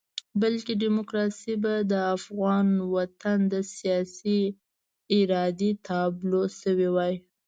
[0.41, 4.41] بلکې ډیموکراسي به د افغان وطن د سیاسي
[5.17, 7.13] ارادې تابلو شوې وای.